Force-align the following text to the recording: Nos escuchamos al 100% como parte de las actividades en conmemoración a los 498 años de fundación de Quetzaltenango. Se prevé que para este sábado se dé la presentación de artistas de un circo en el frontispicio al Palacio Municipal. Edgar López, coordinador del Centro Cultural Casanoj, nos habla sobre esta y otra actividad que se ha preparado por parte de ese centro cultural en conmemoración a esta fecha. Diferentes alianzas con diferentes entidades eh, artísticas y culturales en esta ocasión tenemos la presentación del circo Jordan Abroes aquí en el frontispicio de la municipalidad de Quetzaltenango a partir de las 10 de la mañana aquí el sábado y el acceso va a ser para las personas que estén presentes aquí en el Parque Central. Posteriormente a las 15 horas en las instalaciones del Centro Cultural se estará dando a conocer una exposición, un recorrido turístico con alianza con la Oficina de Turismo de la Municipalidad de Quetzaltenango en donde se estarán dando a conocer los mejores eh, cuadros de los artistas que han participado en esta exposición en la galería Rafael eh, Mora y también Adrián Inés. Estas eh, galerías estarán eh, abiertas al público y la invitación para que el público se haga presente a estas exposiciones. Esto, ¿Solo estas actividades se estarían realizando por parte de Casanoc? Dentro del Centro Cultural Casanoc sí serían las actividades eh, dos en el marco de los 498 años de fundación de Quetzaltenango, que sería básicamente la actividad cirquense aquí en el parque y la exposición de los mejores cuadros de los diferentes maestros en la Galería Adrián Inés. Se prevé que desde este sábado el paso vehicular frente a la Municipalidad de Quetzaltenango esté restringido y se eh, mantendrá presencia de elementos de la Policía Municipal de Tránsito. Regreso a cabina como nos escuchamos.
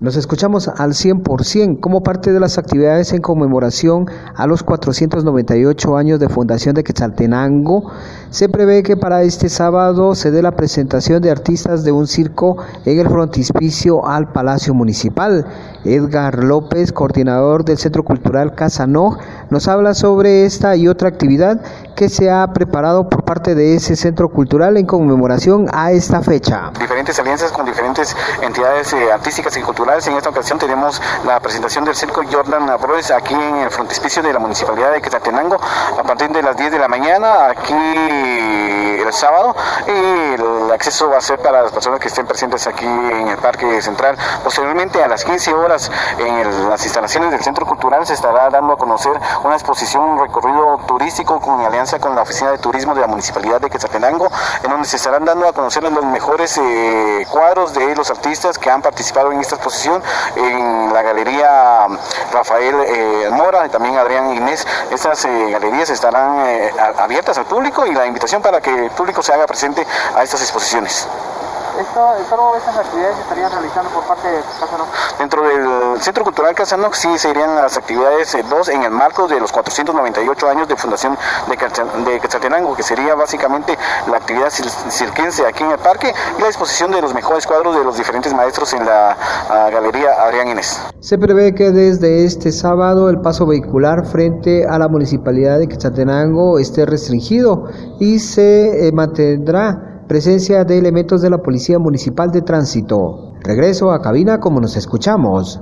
Nos 0.00 0.14
escuchamos 0.14 0.68
al 0.68 0.92
100% 0.92 1.80
como 1.80 2.04
parte 2.04 2.32
de 2.32 2.38
las 2.38 2.56
actividades 2.56 3.12
en 3.12 3.20
conmemoración 3.20 4.06
a 4.36 4.46
los 4.46 4.62
498 4.62 5.96
años 5.96 6.20
de 6.20 6.28
fundación 6.28 6.76
de 6.76 6.84
Quetzaltenango. 6.84 7.90
Se 8.30 8.48
prevé 8.48 8.84
que 8.84 8.96
para 8.96 9.24
este 9.24 9.48
sábado 9.48 10.14
se 10.14 10.30
dé 10.30 10.40
la 10.40 10.54
presentación 10.54 11.20
de 11.20 11.32
artistas 11.32 11.82
de 11.82 11.90
un 11.90 12.06
circo 12.06 12.58
en 12.84 13.00
el 13.00 13.08
frontispicio 13.08 14.06
al 14.06 14.30
Palacio 14.30 14.72
Municipal. 14.72 15.44
Edgar 15.84 16.44
López, 16.44 16.92
coordinador 16.92 17.64
del 17.64 17.78
Centro 17.78 18.04
Cultural 18.04 18.54
Casanoj, 18.54 19.18
nos 19.50 19.66
habla 19.66 19.94
sobre 19.94 20.44
esta 20.44 20.76
y 20.76 20.86
otra 20.86 21.08
actividad 21.08 21.60
que 21.98 22.08
se 22.08 22.30
ha 22.30 22.46
preparado 22.52 23.08
por 23.08 23.24
parte 23.24 23.56
de 23.56 23.74
ese 23.74 23.96
centro 23.96 24.28
cultural 24.28 24.76
en 24.76 24.86
conmemoración 24.86 25.66
a 25.72 25.90
esta 25.90 26.22
fecha. 26.22 26.70
Diferentes 26.78 27.18
alianzas 27.18 27.50
con 27.50 27.66
diferentes 27.66 28.16
entidades 28.40 28.92
eh, 28.92 29.12
artísticas 29.12 29.56
y 29.56 29.62
culturales 29.62 30.06
en 30.06 30.16
esta 30.16 30.28
ocasión 30.28 30.60
tenemos 30.60 31.02
la 31.26 31.40
presentación 31.40 31.84
del 31.84 31.96
circo 31.96 32.22
Jordan 32.30 32.70
Abroes 32.70 33.10
aquí 33.10 33.34
en 33.34 33.56
el 33.56 33.70
frontispicio 33.70 34.22
de 34.22 34.32
la 34.32 34.38
municipalidad 34.38 34.92
de 34.92 35.02
Quetzaltenango 35.02 35.56
a 35.56 36.02
partir 36.04 36.28
de 36.28 36.40
las 36.40 36.56
10 36.56 36.70
de 36.70 36.78
la 36.78 36.86
mañana 36.86 37.48
aquí 37.50 37.74
el 37.74 39.12
sábado 39.12 39.56
y 39.88 40.34
el 40.34 40.70
acceso 40.70 41.10
va 41.10 41.18
a 41.18 41.20
ser 41.20 41.40
para 41.40 41.62
las 41.62 41.72
personas 41.72 41.98
que 41.98 42.06
estén 42.06 42.26
presentes 42.26 42.66
aquí 42.68 42.86
en 42.86 43.26
el 43.28 43.38
Parque 43.38 43.82
Central. 43.82 44.16
Posteriormente 44.44 45.02
a 45.02 45.08
las 45.08 45.24
15 45.24 45.52
horas 45.52 45.90
en 46.18 46.68
las 46.68 46.84
instalaciones 46.84 47.32
del 47.32 47.40
Centro 47.40 47.66
Cultural 47.66 48.06
se 48.06 48.14
estará 48.14 48.50
dando 48.50 48.74
a 48.74 48.76
conocer 48.76 49.12
una 49.42 49.54
exposición, 49.54 50.04
un 50.04 50.20
recorrido 50.20 50.78
turístico 50.86 51.40
con 51.40 51.60
alianza 51.60 51.87
con 51.98 52.14
la 52.14 52.22
Oficina 52.22 52.50
de 52.50 52.58
Turismo 52.58 52.94
de 52.94 53.00
la 53.00 53.06
Municipalidad 53.06 53.60
de 53.62 53.70
Quetzaltenango 53.70 54.30
en 54.62 54.70
donde 54.70 54.86
se 54.86 54.96
estarán 54.96 55.24
dando 55.24 55.48
a 55.48 55.54
conocer 55.54 55.82
los 55.82 56.04
mejores 56.04 56.58
eh, 56.58 57.26
cuadros 57.30 57.72
de 57.72 57.96
los 57.96 58.10
artistas 58.10 58.58
que 58.58 58.70
han 58.70 58.82
participado 58.82 59.32
en 59.32 59.40
esta 59.40 59.54
exposición 59.54 60.02
en 60.36 60.92
la 60.92 61.00
galería 61.02 61.86
Rafael 62.32 62.74
eh, 62.86 63.30
Mora 63.32 63.66
y 63.66 63.70
también 63.70 63.96
Adrián 63.96 64.34
Inés. 64.34 64.66
Estas 64.90 65.24
eh, 65.24 65.50
galerías 65.50 65.88
estarán 65.88 66.46
eh, 66.46 66.70
abiertas 66.98 67.38
al 67.38 67.46
público 67.46 67.86
y 67.86 67.94
la 67.94 68.06
invitación 68.06 68.42
para 68.42 68.60
que 68.60 68.86
el 68.86 68.90
público 68.90 69.22
se 69.22 69.32
haga 69.32 69.46
presente 69.46 69.86
a 70.14 70.22
estas 70.22 70.42
exposiciones. 70.42 71.08
Esto, 71.78 72.00
¿Solo 72.28 72.56
estas 72.56 72.76
actividades 72.76 73.14
se 73.14 73.22
estarían 73.22 73.52
realizando 73.52 73.88
por 73.90 74.02
parte 74.04 74.26
de 74.26 74.40
Casanoc? 74.58 74.88
Dentro 75.16 75.42
del 75.44 76.02
Centro 76.02 76.24
Cultural 76.24 76.52
Casanoc 76.52 76.94
sí 76.94 77.08
serían 77.18 77.54
las 77.54 77.76
actividades 77.76 78.34
eh, 78.34 78.44
dos 78.50 78.68
en 78.68 78.82
el 78.82 78.90
marco 78.90 79.28
de 79.28 79.38
los 79.38 79.52
498 79.52 80.48
años 80.48 80.66
de 80.66 80.74
fundación 80.74 81.16
de 81.46 82.18
Quetzaltenango, 82.20 82.74
que 82.74 82.82
sería 82.82 83.14
básicamente 83.14 83.78
la 84.10 84.16
actividad 84.16 84.50
cirquense 84.50 85.46
aquí 85.46 85.62
en 85.62 85.70
el 85.70 85.78
parque 85.78 86.12
y 86.36 86.42
la 86.42 86.48
exposición 86.48 86.90
de 86.90 87.00
los 87.00 87.14
mejores 87.14 87.46
cuadros 87.46 87.76
de 87.76 87.84
los 87.84 87.96
diferentes 87.96 88.34
maestros 88.34 88.72
en 88.72 88.84
la 88.84 89.16
Galería 89.70 90.20
Adrián 90.20 90.48
Inés. 90.48 90.80
Se 90.98 91.16
prevé 91.16 91.54
que 91.54 91.70
desde 91.70 92.24
este 92.24 92.50
sábado 92.50 93.08
el 93.08 93.20
paso 93.20 93.46
vehicular 93.46 94.04
frente 94.04 94.66
a 94.68 94.78
la 94.80 94.88
Municipalidad 94.88 95.60
de 95.60 95.68
Quetzaltenango 95.68 96.58
esté 96.58 96.86
restringido 96.86 97.66
y 98.00 98.18
se 98.18 98.88
eh, 98.88 98.92
mantendrá 98.92 99.87
presencia 100.08 100.64
de 100.64 100.78
elementos 100.78 101.20
de 101.20 101.28
la 101.28 101.38
Policía 101.38 101.78
Municipal 101.78 102.30
de 102.30 102.40
Tránsito. 102.40 103.34
Regreso 103.42 103.92
a 103.92 104.00
cabina 104.00 104.40
como 104.40 104.58
nos 104.58 104.74
escuchamos. 104.74 105.60